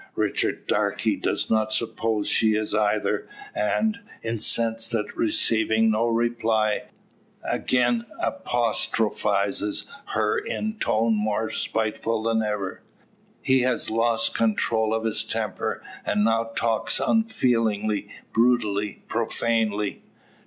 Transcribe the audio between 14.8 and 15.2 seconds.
of